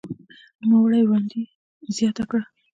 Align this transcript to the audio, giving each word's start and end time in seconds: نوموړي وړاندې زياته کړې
نوموړي 0.67 1.01
وړاندې 1.07 1.41
زياته 1.95 2.23
کړې 2.29 2.43